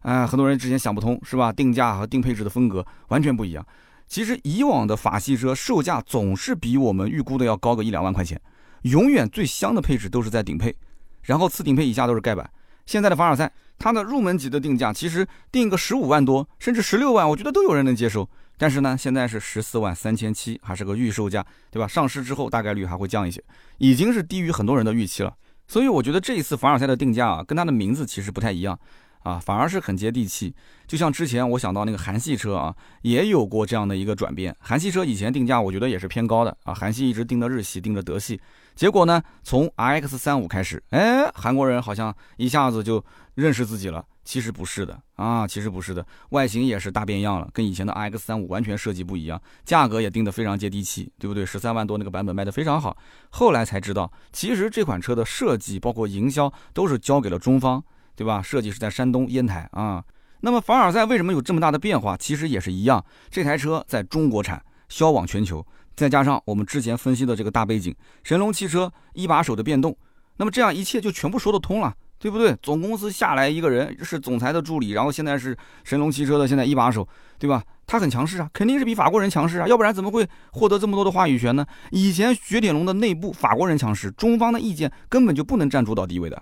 [0.00, 1.52] 啊，很多人之前想不通，是吧？
[1.52, 3.64] 定价和定配置的风格完全不一样。
[4.08, 8.40] 其实以往的法系车售价总是比我们预估的要高个一两万块钱，
[8.82, 10.74] 永远最香的配置都是在顶配，
[11.22, 12.48] 然后次顶配以下都是盖板。
[12.84, 18.28] 现在的凡尔赛，它的入门级的定价其实定个十五万多，甚至十六万，我觉得都有人能接受。
[18.58, 21.86] 但是呢，现在是十四万三千七，还是个预售价，对吧？
[21.86, 23.42] 上市之后大概率还会降一些，
[23.78, 25.34] 已经是低于很多人的预期了。
[25.68, 28.78] 所以我觉得这一次凡尔赛的定价啊，跟它的名字其实不太一样，
[29.22, 30.54] 啊，反而是很接地气。
[30.86, 34.54] 就像之前我想到那个韩系车啊，也有过这样的一个转变。
[34.60, 38.40] 韩系车以前定价我觉得也是偏高的啊，韩系一直定着日系，定着德系。
[38.74, 43.04] 结果呢，从 RX 三五开始，哎，韩国人好像一下子就
[43.34, 44.04] 认识自己了。
[44.24, 51.44] 其实不是的啊，其实不是的，外形也是大变样了，跟以前的 RX 三五完全设计不一样，价格也定得非常接地气，对不对？
[51.44, 52.96] 十三万多那个版本卖得非常好。
[53.30, 57.82] 后来才知道，其实这款车的设计包括营销都是交给了中方，
[58.16, 58.42] 对吧？
[58.42, 60.04] 设计是在山东烟台啊。
[60.40, 62.16] 那么凡尔赛为什么有这么大的变化？
[62.16, 69.96] 其实也是一样，这台车在中国产，销往全球，再加上我们之前分析的这个大背景，神龙汽车一把手的变动，
[70.36, 71.94] 那么这样一切就全部说得通了。
[72.22, 72.56] 对不对？
[72.62, 77.04] 总公司下来一个人是总裁的助理，然后现在是神龙汽车的现在一把手，
[77.36, 77.60] 对吧？
[77.84, 81.66] 他很强势啊，肯定是比法国人强势啊，要不然怎么会获得这么多的话语权呢？
[81.90, 86.40] 以前雪铁龙的内部法国人强势，中方的意见根本就不能占主导地位的，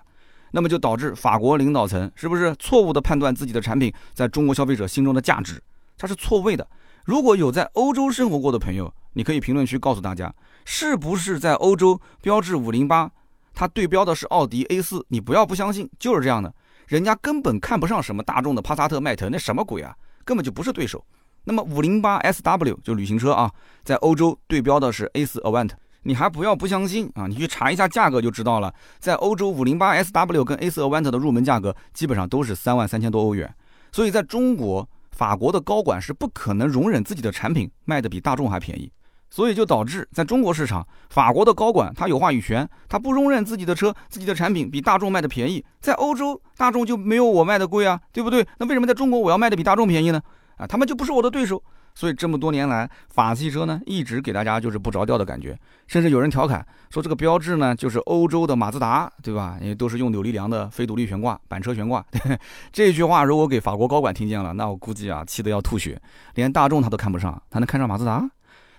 [0.51, 5.61] 那么就导致法国领导层是不是错误的判断自己的产品在中国消费者心中的价值？
[5.97, 6.67] 它是错位的。
[7.05, 10.33] 如果有在欧洲生活过的朋友，你可以评论区告诉大家，
[10.65, 13.09] 是不是在欧洲标致五零八？
[13.53, 16.53] 它对标的是奥迪 A 四，你不要不相信，就是这样的，
[16.87, 21.03] 人家根本看不上什么大众的帕萨特、迈腾，那什么鬼啊，根本就不是对手。
[21.43, 23.51] 那么五零八 SW 就旅行车啊，
[23.83, 25.71] 在欧洲对标的是 A 四 Avant，
[26.03, 28.73] 你还不要不相信啊，你去查一下价格就知道了。
[28.99, 33.53] 在欧洲五零八 SW 跟 A 四 Avant 的入门价格基本上都是三万三千多欧元，
[33.91, 38.91] 所以在中国，法国的高管是不可能容忍自己的产品卖的比大众还便宜。
[39.33, 45.63] 所以就导致在中国市场，法国的高管他有话语权，他不容忍自己的车、自己的产品比大众卖的便宜。
[45.79, 48.45] 在欧洲，大众就没有我卖的贵啊，对不对？
[48.57, 50.21] 那为什么在中国我要卖的比大众便宜呢？
[50.57, 51.63] 啊，他们就不是我的对手。
[51.93, 59.57] 所以这么多年来，法系车呢一直给大家就是不着调的感觉，甚至有人调侃说这个标志呢就是欧洲的马自达，对吧？
[59.61, 62.03] 因为都是用扭力梁的非独立悬挂、板车悬挂。
[62.71, 66.01] 这句话如果给法国高管听见了，那我估计啊气得要吐血，
[66.35, 68.29] 连大众他都看不上，他能看上马自达？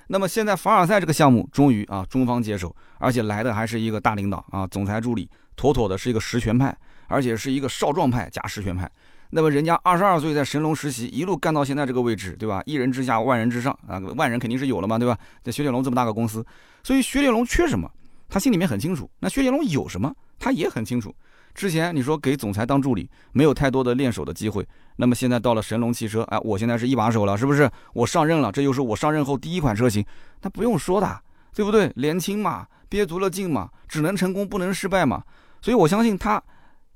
[0.09, 8.91] 那么现在凡尔赛这个项目终于啊中方接手，而且来的还是一个大领导啊，总裁助理，妥妥的是一个实权派，而且是一个少壮派加实权派。
[9.35, 12.63] 那么人家二十二岁在神龙实习，一路干到现在这个位置，对吧？
[12.67, 15.17] 一人之下万人之上啊，万人肯定是有了嘛，对吧？
[15.43, 16.45] 在雪铁龙这么大个公司，
[16.83, 17.91] 所以雪铁龙缺什么，
[18.29, 19.11] 他心里面很清楚。
[19.19, 21.15] 那雪铁龙有什么，他也很清楚。
[21.55, 24.67] 之前你说给总裁当助理，没有太多的练手的机会。
[24.97, 27.71] 那么现在到了神龙汽车，哎，我现在是一把手了，是不是？
[27.95, 30.05] 我上任了，这又是我上任后第一款车型，
[30.43, 31.21] 那不用说的，
[31.55, 31.91] 对不对？
[31.97, 35.23] 年轻嘛，憋足了劲嘛，只能成功不能失败嘛。
[35.63, 36.43] 所以我相信他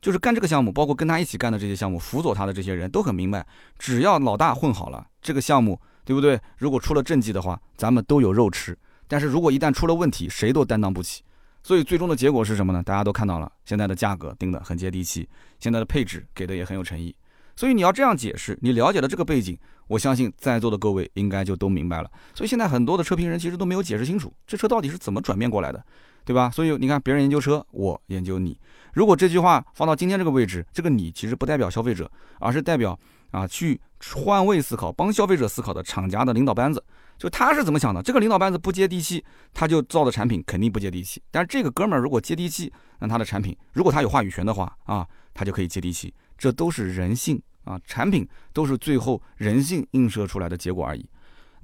[0.06, 3.44] 就是干这个项目，包括跟他一起干的这些项目，辅佐他的这些人都很明白，
[3.76, 6.40] 只要老大混好了，这个项目，对不对？
[6.58, 8.78] 如果出了政绩的话，咱们都有肉吃。
[9.08, 11.24] 但是如果一旦出了问题，谁都担当不起。
[11.64, 12.80] 所以最终的结果是什么呢？
[12.84, 17.12] 大家都看到了，现在的价格定的很接地气，现在的配置给的也很有诚意。
[17.56, 22.08] 所以你要这样解释，你了解了这个背景，我相信在座的各位应该就都明白了。
[22.32, 25.84] 所以现在很多的车评人其实都没有解释清楚，这车到底是怎么转变过来的，
[26.26, 26.50] 对吧？
[26.50, 28.58] 所以你看，别人研究车，我研究你。
[28.92, 32.10] 如果这句话放到今天这个位置，这个你其实不代表消费者，
[32.40, 32.98] 而是代表
[33.30, 33.80] 啊去
[34.18, 36.82] 换位思考、帮消费者思考的厂家的领导班子。
[37.16, 38.02] 就他是怎么想的？
[38.02, 41.22] 这个领导班子不接地气，他就造的产品肯定不接地气。
[41.30, 46.12] 但是这个哥们儿如果接地气，那他的产品如果他有话语权的话啊，他就可以接地气。
[46.36, 51.08] 这都是人性啊，产品都是最后人性映射出来的结果而已。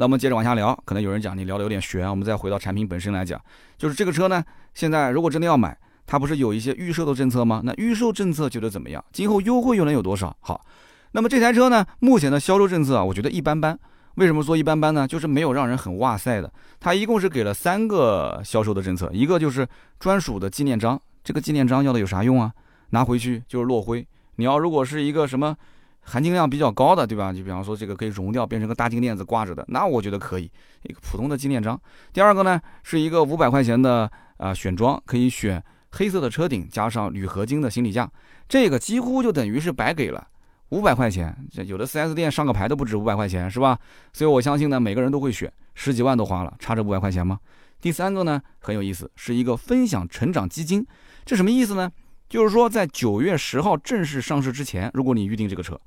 [0.02, 3.40] 那我们接着往下聊，可能有人讲你聊的有点悬，我们再回到产品本身来讲，
[3.78, 4.42] 就是这个车呢，
[4.74, 7.62] 现在如果真的要买，它不是有一些预售的政策吗？
[7.64, 9.04] 那预售政策觉得怎么样？
[9.12, 10.36] 今后优惠又能有多少？
[10.40, 10.66] 好，
[11.12, 13.78] 那么这台车呢，目前的销售政策啊，我觉得一般般。
[14.16, 15.06] 为什么说一般般呢？
[15.06, 16.52] 就是没有让人很哇塞的。
[16.80, 19.64] 它一共是给了三个销售的政策，一个就是
[20.00, 21.00] 专属的纪念章。
[21.22, 22.52] 这个纪念章要的有啥用啊？
[22.90, 24.04] 拿回去就是落灰。
[24.34, 25.56] 你要如果是一个什么
[26.02, 27.32] 含金量比较高的，对吧？
[27.32, 30.50] 就比方说这个可以熔掉变成个大金链子挂着的，那我觉得可以。
[30.82, 31.80] 一个普通的纪念章。
[32.12, 38.10] 第二个呢，是一个五百块钱的啊选装，可以选黑色的车顶加上铝合金的行李架，
[38.48, 40.26] 这个几乎就等于是白给了。
[40.70, 43.78] 五百块钱，这有的 4S 店上个牌都不止五百块钱，是吧？
[44.12, 47.38] 所以我相信呢，每个人都会选，十几万都花了，差这五百块钱吗？
[47.80, 50.84] 第三个呢，很有意思，是一个分享成长基金，
[51.24, 51.90] 这什么意思呢？
[52.28, 55.78] 就是说在九月十号正式上市之前，如果你预定这个车，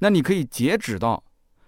[0.00, 1.22] 那你可以截止到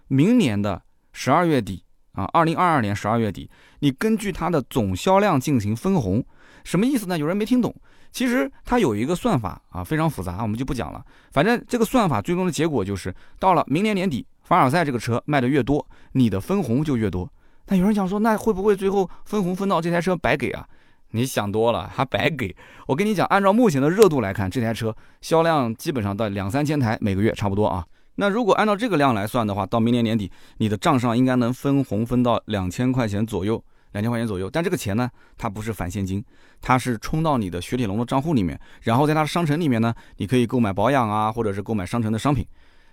[0.08, 6.24] 明年的十二月底啊，二零二二年十二月底，你根据它的总销量进行分红，
[6.64, 7.18] 什么意思呢？
[7.18, 7.74] 有人没听懂。
[8.12, 11.04] 其实它有一个算法啊，非常复杂，我们就不讲了。
[11.30, 17.32] 反正这个算法最终的结果就是，到了明年年底，凡尔赛这个车卖的越多，你的分红就越多。
[17.68, 20.66] 那有人讲说，那会不会最后分红分到这台车白给啊？
[21.12, 22.54] 你想多了，还白给
[22.88, 27.86] 我跟你讲，按照目前的热度来看，这台车销量基本上到两三千台每个月差不多啊。
[28.20, 34.50] 那如果按照这个量来算的话，到明年年底，你的账上应该能分红分到两千块钱左右，两千块钱左右。
[34.50, 36.22] 但这个钱呢，它不是返现金，
[36.60, 42.46] 它是充到你的雪铁龙的账户里面，然后在它的商城里面呢，你可以购买保养啊，或者是购买商城的商品。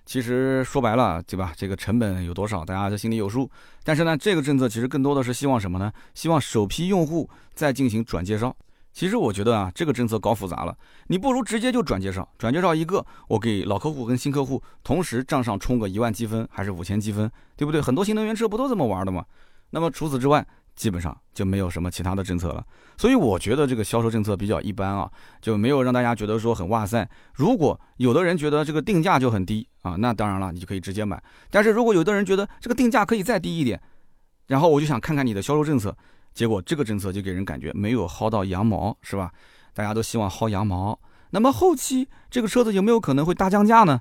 [0.06, 1.52] 其实说白了，对吧？
[1.58, 3.52] 这个成本有多少，大家都心里有数。
[3.84, 5.92] 但是呢，这个政策其实更多的是希望什么呢？
[6.14, 8.56] 希望首批用户再进行转介绍。
[8.98, 17.80] 其实我觉得啊，这个政策搞复杂了，你不如直接就转介绍，转介绍一个，我给老客户跟新客户同时账上充个一万积分，还是五千积分，对不对？
[17.80, 19.24] 很多新能源车不都这么玩的吗？
[19.70, 20.44] 那么除此之外。
[20.76, 22.64] 基本上就没有什么其他的政策了，
[23.00, 27.10] 所以我觉得这个销售政策比较一般啊，就没有让大家觉得说很哇塞。
[27.34, 31.20] 如果有的人觉得这个定价就很低啊，那当然了，你就可以直接买。
[31.50, 33.82] 但是如果有的人觉得这个定价可以再低一点，
[34.46, 35.98] 然后我就想看看你的销售政策，
[36.38, 39.32] 结果这个政策就给人感觉没有薅到羊毛，是吧？
[39.74, 41.00] 大家都希望薅羊毛。
[41.32, 44.00] 那么后期这个车子有没有可能会大降价呢？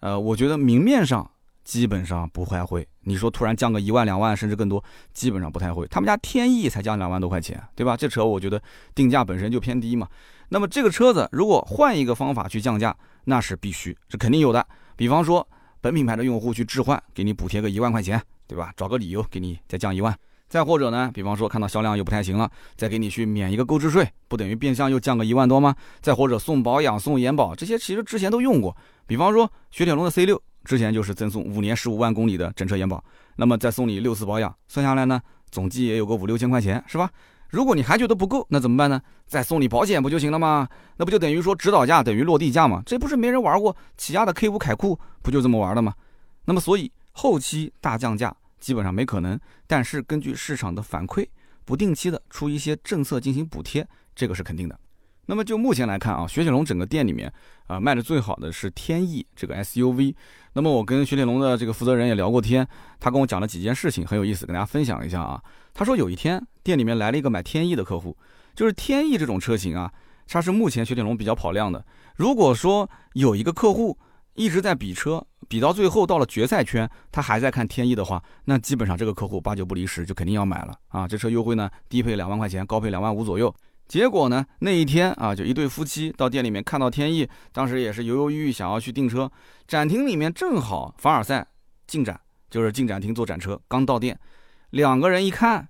[0.00, 1.30] 呃，我觉得明面上。
[1.64, 5.86] 基本上不太会，你说突然降个一万两万甚至更多，基本上不太会。
[5.88, 7.94] 他们家天翼才降两万多块钱，对吧？
[7.94, 8.58] 这车我觉得
[8.94, 10.08] 定价本身就偏低嘛。
[10.48, 14.66] 那么这个车子如果换一个方法去降价，那是必须，是肯定有的。
[14.96, 15.46] 比方说
[15.82, 18.72] 本品牌的用户去置换，给你补贴个一万块钱，对吧？
[18.74, 20.18] 找个理由给你再降一万。
[20.48, 25.74] 再或者呢，比方说看到销量又不太行了，再给你去免一个购置税，不等于变相又降个一万多吗？
[26.00, 28.76] 再或者送保养、送延保，这些其实之前都用过。
[29.06, 30.42] 比方说雪铁龙的 C 六。
[30.64, 33.02] 之前就是赠送五年十五万公里的整车延保，
[33.36, 35.18] 那么再送你六次保养，算下来呢，
[35.50, 37.08] 总计也有个五六千块钱，是吧？
[37.48, 39.00] 如果你还觉得不够，那怎么办呢？
[39.26, 40.68] 再送你保险不就行了吗？
[40.98, 42.82] 那不就等于说指导价等于落地价吗？
[42.84, 45.94] 这不是没人玩过起亚的 K 五凯酷不就这么玩的吗？
[46.44, 51.26] 那么所以后期大降价基本上没可能，但是根据市场的反馈，
[51.64, 54.78] 不定期的出一些政策进行补贴，这个是肯定的。
[55.26, 57.30] 那么就目前来看啊，雪铁龙整个店里面
[57.66, 60.14] 啊卖的最好的是天翼这个 SUV。
[60.54, 62.66] 那么我跟雪铁龙的这个负责人也聊过天，
[62.98, 65.42] 他跟我讲了几件事情，很有意思，跟大家分享一下啊。
[65.74, 68.16] 他说有一天店里面来了一个买天翼的客户，
[68.54, 69.92] 就是天翼这种车型啊，
[70.26, 71.84] 它是目前雪铁龙比较跑量的。
[72.16, 73.98] 如果说有一个客户
[74.38, 81.08] 一直在比车，比到最后到了决赛圈，他还在看天翼的话，那基本上这个客户八九不离十，就肯定要买了啊。
[81.08, 83.52] 这车优惠呢，低配两万块钱，高配两万五左右。
[83.88, 84.44] 结果呢？
[84.60, 89.30] 那一天啊，就一对夫妻到店里面看到天翼，当时也是犹犹豫豫想要去订车。
[89.66, 91.46] 展厅里面正好凡尔赛
[91.86, 92.20] 进展，
[92.50, 93.58] 就是进展厅做展车。
[93.66, 94.18] 刚到店，
[94.70, 95.66] 两个人一看，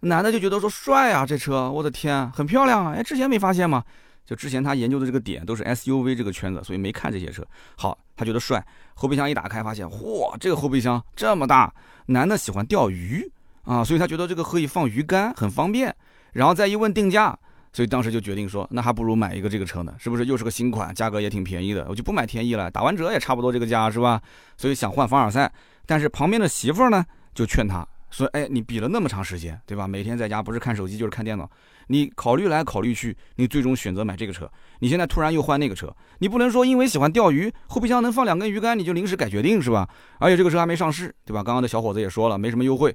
[0.00, 2.94] 男的就觉得说帅啊，这车，我的天，很漂亮啊！
[2.96, 3.84] 哎，之前没发现吗？
[4.28, 7.42] 就之前他研究的这个点都是 SUV 这个圈子，所以没看这些车。
[7.76, 8.62] 好，他觉得帅。
[8.92, 11.72] 后备箱一打开，发现嚯，这个后备箱这么大。
[12.04, 13.26] 男的喜欢钓鱼
[13.64, 15.96] 啊，所以他觉得这个可以放鱼竿，很方便。
[16.34, 17.38] 然后再一问定价。
[17.72, 20.26] 所以当时就决定说，那还不如买一个这个车呢，是不是？
[20.26, 24.20] 又是个新款，价格也挺便宜的，我就不买天逸了，打完折也差不多这个价，是吧？
[24.56, 25.50] 所以想换凡尔赛，
[25.86, 29.86] 但是旁边的媳妇儿呢就劝他说：“哎，你比了那么长时间，对吧？
[29.86, 31.48] 每天在家不是看手机就是看电脑，
[31.88, 39.88] 你考虑来考虑去，你最终选择买这个车，你现在突然又换那个车，你不能说因为喜欢钓鱼，后备箱能放两根鱼竿，你就临时改决定是吧？
[40.18, 41.42] 而且这个车还没上市，对吧？
[41.42, 42.94] 刚刚的小伙子也说了，没什么优惠，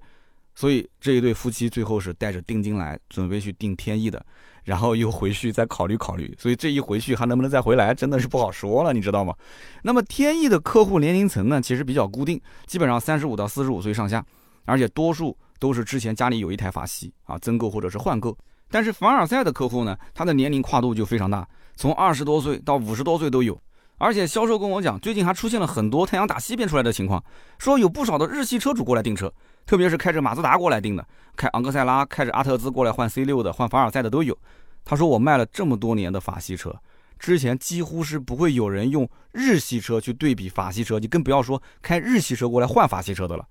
[0.56, 4.26] 所以这一对夫妻最后是带着定金来准备去订天意的。”
[4.64, 9.36] 然后又回去再考虑考虑，所以这一回去还能不能再回来，真的是不好说了，你知道吗？
[9.82, 14.26] 那么天意的客户年龄层呢，其实比较固定，基本上三十五到四十五岁上下，
[14.64, 18.38] 而且多数都是之前家里有一台法系啊，增购或者是换购。
[18.74, 23.56] 但是凡尔赛的客户呢，他的年龄跨度就非常大，从二十多岁到五十多岁都有。
[24.00, 27.24] 而且销售跟我讲，最近还出现了很多太阳打西边出来的情况，
[27.60, 29.32] 说有不少的日系车主过来订车，
[29.68, 34.36] 特别是开着马自达过来订的，开昂克赛拉、开着阿特兹过来换 C 六的、换凡尔赛的都有。
[34.84, 36.76] 他说：“我卖了这么多年的法系车，
[37.20, 43.46] 之前几乎是不会有人用日系车去对比法系车，你更不要说开日系车过来换法系车的了。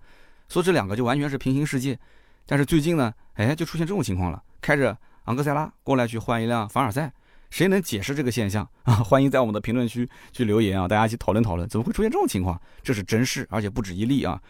[0.49, 1.97] 所以这两个就完全是平行世界。
[2.45, 7.13] 但是最近呢，哎，就出现这种情况了，开着昂克赛拉过来去换一辆凡尔赛，
[7.51, 8.95] 谁能解释这个现象 啊？
[8.97, 12.61] 欢迎在我们的评论区去留言啊，大家一起讨论讨论，怎么会出现这种情况？
[12.83, 14.41] 这是真事，而且不止一例啊。”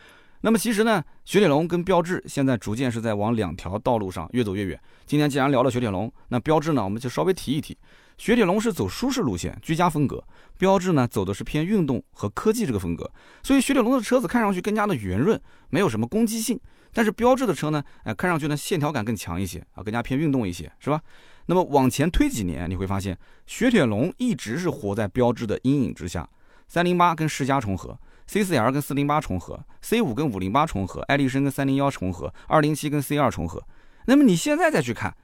[0.45, 4.81] 那么其实呢，雪铁龙跟标致现在逐渐是在往两条道路上越走越远。
[5.07, 7.79] 今天既然聊了雪铁龙，那标致呢，我们就稍微提一提。
[8.19, 10.25] 雪铁龙是走舒适路线、居家风格，
[10.59, 13.09] 标致呢走的是偏运动和科技这个风格。
[13.45, 16.59] 所以雪铁龙的车子看上去更加的圆润，没有什么攻击性。
[16.93, 21.01] 但是标致的车呢，哎，看上去呢线条感更强一些啊，更加偏运动一些，是吧？
[21.47, 26.29] 那么往前推几年，你会发现雪铁龙一直是活在标致的阴影之下。
[26.69, 27.99] 三零八跟世嘉重合。
[28.29, 33.63] C4L 跟408重合，C5 跟508重合，爱力绅跟301重合，207跟 C2 重合。
[34.07, 35.15] 那么你现在再去看，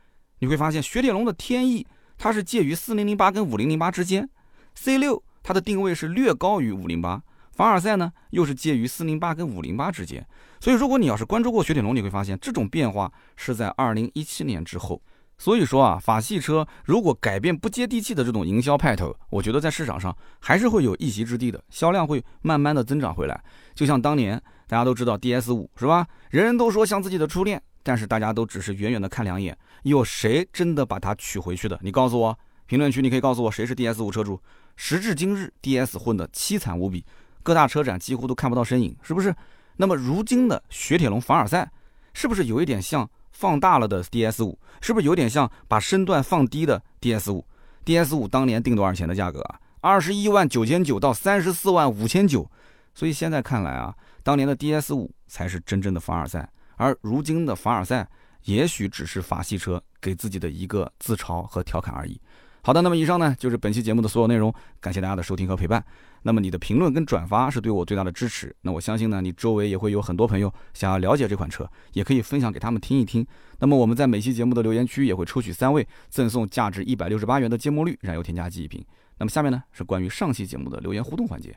[0.40, 1.86] 你会发现雪铁龙的天翼
[2.18, 4.28] 它是介于四零零八跟五零零八之间
[4.74, 7.22] ，C 六它的定位是略高于五零八，
[7.58, 10.24] 凡尔赛呢又是介于四零八跟五零八之间。
[10.60, 15.02] 所以如果你要是关注过雪铁龙，你会发现这种变化是在二零一七年之后。
[15.38, 23.42] 所以说啊，法系车如果改变不接地气的这种营销派头，我觉得在市场上还是会有一席之地的，销量会慢慢的增长回来。
[23.74, 26.06] 就像当年大家都知道 DS 五是吧？
[26.30, 31.76] 人人都说像自己的初恋，但是大家都只是远远的看两眼，有谁真的把它娶回去的？
[31.82, 34.40] 你告诉我，评论区你可以告诉我谁是 DS 五车主。
[34.80, 37.04] 时至今日，DS 混得凄惨无比，
[37.42, 39.34] 各大车展几乎都看不到身影，是不是？
[39.76, 41.70] 那么如今的雪铁龙凡尔赛，
[42.12, 43.08] 是不是有一点像？
[43.30, 47.46] 放大了的 DS 五是不是有点像把身段放低的 DS 五
[47.84, 49.60] ？DS 五当年定多少钱的价格啊？
[49.80, 52.50] 二十一万九千九到三十四万五千九。
[52.96, 58.08] 所以现在看来啊，当年的 DS 五才是真正的凡尔赛，而如今的凡尔赛
[58.42, 62.20] 也许只是法系车给自己的一个自嘲和调侃而已。
[62.62, 65.84] 好的，那么以上呢就是本期节目的所有内容，感谢大家的收听和陪伴。
[66.22, 68.54] 那么你的评论跟转发是对我最大的支持。
[68.62, 73.26] 那我相信呢，你周围也会有很多朋友想要了解这款车，也可以分享给他们听一听。
[73.60, 78.84] 那么我们在每期节目的留言区也会抽取三位，赠送价值一百六十八元的芥末绿燃油添加剂一瓶。
[79.18, 81.56] 那么下面呢是关于上期节目的留言互动环节。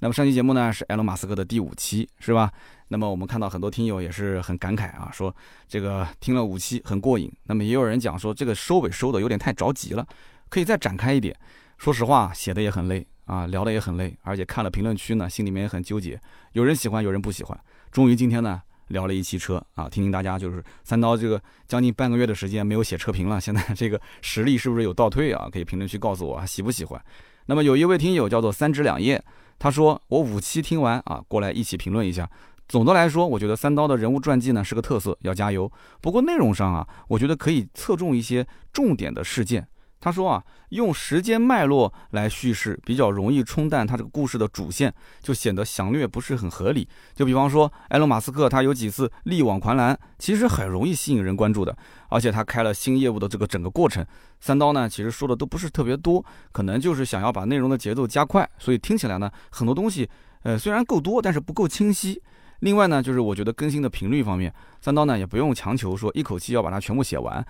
[0.00, 2.52] 那么上期节目呢是埃隆·马斯克的第五期，是吧？
[2.88, 5.34] 那么我们看到很多听友也是很感慨啊，说
[5.68, 7.32] 这个听了五期很过瘾。
[7.44, 10.04] 那么也有人讲说这个收尾收的有点太着急了，
[10.48, 11.36] 可以再展开一点。
[11.82, 13.04] 说实话，写的也很累。
[13.24, 16.20] 啊，聊的也很累，而且看了评论区呢，心里面也很纠结，
[16.52, 17.60] 有人喜欢，有人不喜欢。
[17.90, 25.48] 终于今天呢，聊了一期车啊，听听大家就是三刀这个将近半个月的时间没有写车评了，现在这个实力是不是有倒退啊？
[25.50, 27.04] 可以评论区告诉我喜不喜欢。
[27.46, 29.20] 那么有一位听友叫做三指两叶，
[29.58, 32.30] 他说我五期听完啊，过来一起评论一下。
[32.68, 35.70] 总的来说，我觉得三刀的人物传记呢是个特色，要加油。
[36.00, 39.66] 不过内容上啊，我觉得可以侧重一些重点的事件。
[40.02, 46.88] 他说啊，用时间脉络来叙事比较容易冲淡他这个故事的主线，就显得详略不是很合理。
[47.14, 51.74] 就比方说，埃隆·马斯克他有几次力挽狂澜，其实很容易吸引人关注的。
[52.08, 54.04] 而且他开了新业务的这个整个过程，
[54.40, 60.10] 三刀呢其实说的都不是特别多，可能就是想要把内容的节奏加快，所以听起来呢很多东西，
[60.42, 62.20] 呃虽然够多，但是不够清晰。
[62.58, 67.44] 另外呢，就是我觉得更新的频率方面，三刀呢也不用强求说一口气要把它全部写完。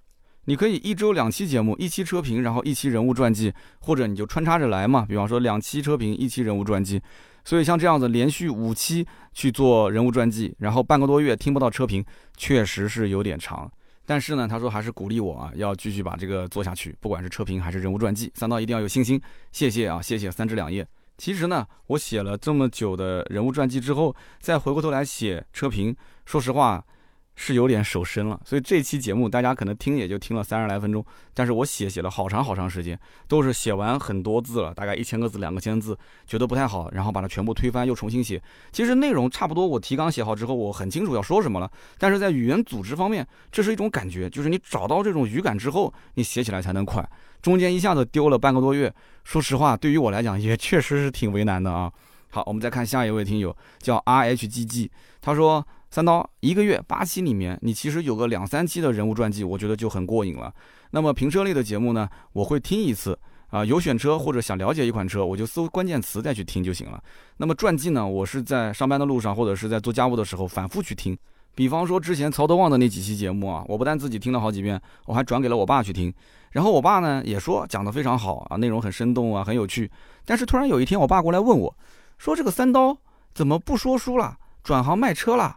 [0.47, 5.07] 你可以一周两期节目，一期车评，然后一期人物传记，或者你就穿插着来嘛。
[5.09, 7.01] 比方说两期车评，一期人物传记。
[7.45, 12.05] 所以像这样子连续五期去做人物传记，然后半个多月听不到车评，
[12.37, 13.71] 确实是有点长。
[14.05, 19.21] 但是呢，他说还是鼓励我啊，要继续把这个做下去，不管是车评还是人物传记，三刀一定要有信心。
[19.53, 20.85] 谢谢啊，谢谢三至两叶。
[21.19, 25.95] 其实呢，我写了这么久的人物传记之后，再回过头来写车评，
[26.27, 26.85] 说实话。
[27.35, 38.41] 是有点手生了，所以这期节目大家可能听也就听了三十来分钟，但是我写写了好长好长时间，都是写完很多字了，大概一千个字、两个千字，觉得不太好，然后把它全部推翻又重新写。
[38.71, 47.07] 其实内容差不多，我提纲写好之后，我很清楚要说什么了，但是在语言组织方面，这是一种感觉，就是你找到这种语感之后，你写起来才能快。
[47.41, 48.93] 中间一下子丢了半个多月，
[49.25, 51.93] 说实话，对于我来讲也确实是挺为难的啊。
[52.33, 54.91] 好，我们再看下一位听友，叫 R H G G，
[55.21, 55.65] 他说。
[55.93, 60.51] 三刀一个月八期里面，你其实有个两三期的人物传记，我觉得就很过瘾了。
[60.93, 63.19] 那么评车类的节目呢，我会听一次
[63.51, 66.99] 啊，有选车或者想了解一款车，我就搜关键词再去听就行了。
[67.37, 71.15] 那么传记呢，我是在上班的路上或者是在做家务的时候反复去听。
[71.55, 76.11] 比方说之前曹德旺的那几期节目啊，我不但自己听了好几遍，我还转给了我爸去听。
[76.53, 79.91] 然后我爸呢也说讲得非常好啊，内容很生动啊，很有趣。
[80.25, 81.77] 但是突然有一天，我爸过来问我，
[82.23, 82.97] 说这个三刀
[83.35, 85.57] 怎么不说书了，转行卖车了？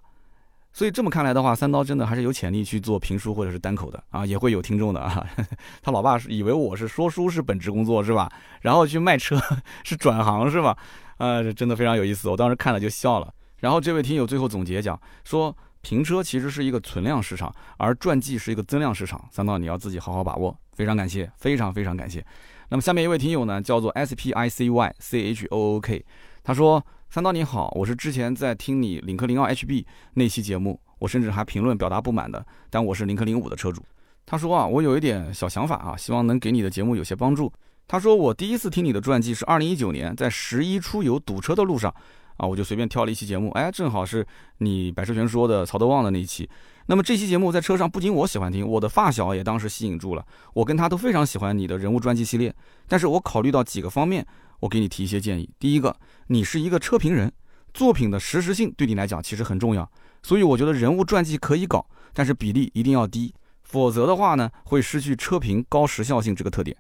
[0.74, 5.24] 所以这么看来的话，三刀真的还是有潜力去做评书或者是单口的啊，也会有听众的啊。
[5.84, 8.28] 他老爸是以为我是说书是本职工作是吧？
[8.62, 9.40] 然后去卖车
[9.86, 10.76] 是转行是吧？
[11.18, 13.32] 啊，这真的非常有意思，我当时看了就笑了。
[13.60, 19.24] 然后这位听友最后总结讲说，评车其实是一个存量市场，而传记是一个增量市场。
[19.30, 22.26] 三刀你要自己好好把握，非常感谢，非常非常感谢。
[22.70, 26.04] 那么下面一位听友呢，叫做 S P I C Y C H O O K，
[26.46, 26.82] 他说。
[27.08, 33.82] 三刀你好，我是之前在听你领克零二 HB 那期节目，我甚至还评论表达不满的，但我是领克零五的车主。
[34.26, 37.50] 他说啊，我有一点小想法啊，希望能给你的节目有些帮助。
[37.88, 41.94] 他说我第一次听你的传记是二零一九年在十一出游堵车的路上
[42.36, 44.26] 啊，我就随便挑了一期节目，哎，正好是
[44.58, 46.50] 你百车全说的曹德旺的那一期。
[46.88, 52.54] 那么这期节目在车上不仅我喜欢听，我的发小也当时吸引住了，我跟他都非常喜欢你的人物传记系列。
[52.90, 54.26] 但是我考虑到几个方面。
[54.60, 55.50] 我给你提一些建议。
[55.60, 55.96] 第一个，
[56.28, 57.32] 你是一个车评人，
[57.74, 59.90] 作品的实时性对你来讲其实很重要，
[60.24, 63.34] 所以我觉得人物传记可以搞，但是比例一定要低。
[63.64, 66.76] 否则的话呢，会失去车评高时效性这个特点。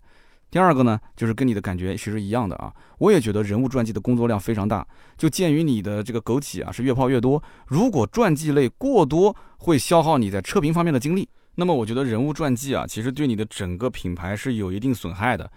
[0.51, 4.88] 第二个呢，就是跟你的感觉其实一样的啊，我也觉得人物传记的工作量非常大。
[5.17, 11.28] 就鉴于你的这个枸杞啊是越泡越多，如果传记类过多，会消耗你在车评方面的精力。
[11.55, 15.51] 那么我觉得人物传记啊，其实对你的整个品牌是有一定损害的。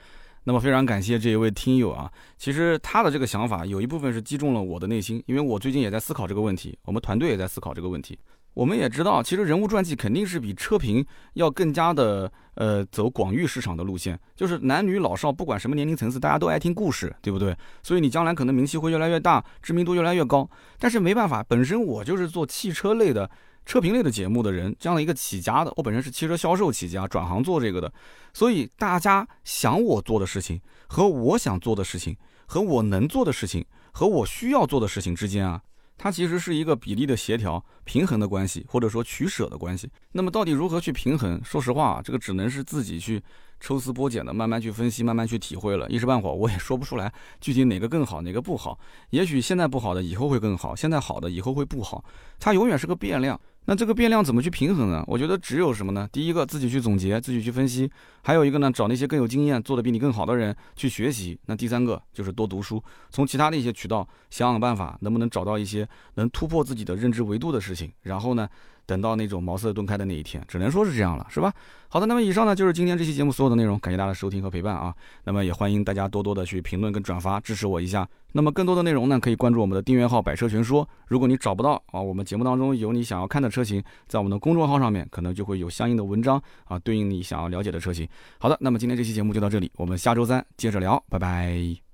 [0.49, 8.18] 那么非常感谢这一位听友啊，其实他的这个想法有一部分是击中了我的内心，因为我最近也在思考这个问题，我们团队也在思考这个问题。
[8.55, 17.55] 我们也知道，其实人物传记肯定是比车评要更加的呃走广域市场的路线，就是男女老少不管什么年龄层次，大家都爱听故事，对不对？
[17.82, 20.49] 所以你将来可能名气会越来越大，知名度越来越高。
[20.78, 23.30] 但是没办法，本身我就是做汽车类的、
[23.68, 27.92] 车评类的节目的人，这样的一个起家的，我本身是汽车销售起家，转行做这个的，
[28.32, 32.16] 所以大家想我做的事情和我想做的事情，
[32.46, 33.62] 和我能做的事情
[33.92, 35.60] 和我需要做的事情之间啊。
[35.98, 39.90] 它其实是一个比例的协调、平衡的关系，或者说取舍的关系。
[40.12, 41.38] 那么到底如何去平衡？
[41.44, 43.22] 说实话啊，这个只能是自己去
[43.60, 45.86] 抽丝剥茧的，慢慢去分析，慢慢去体会了。
[45.90, 48.78] 一时半会儿我也说不出来具体哪个更好，哪个不好。
[49.10, 52.02] 也许现在不好的，以后会更好；现在好的，以后会不好。
[52.40, 53.38] 它永远是个变量。
[53.68, 55.04] 那这个变量怎么去平衡呢？
[55.06, 56.08] 我觉得只有什么呢？
[56.10, 57.86] 第一个，自己去总结，自己去分析；
[58.22, 61.38] 还有一个呢，找那些更有经验、做的比你更好的人去学习。
[61.44, 67.92] 那第三个就是多读书，从其他的一些渠道想想办法，能不能找到一些能突破自己的认知维度的事情。
[68.04, 68.48] 然后呢？
[68.89, 71.53] 等到那种茅塞顿开的那一天，只能说是这样了，是吧？
[71.91, 74.95] 好的，那么以上呢就是今天这期节目所有的内容，感谢大家的收听和陪伴啊。
[75.24, 78.09] 那么也欢迎大家多多的去评论跟转发支持我一下。
[78.32, 80.89] 那么更多的内容呢，可以关注我们的订阅号“百车全说”。
[81.07, 88.09] 如果你找不到啊，我们节目当中有你想要看的车型，在我们的公众号上面可能就会有相应的文章啊，对应你想要了解的车型。
[88.39, 91.88] 好的，那么今天这期节目就到这里，我们下周三接着聊，拜拜。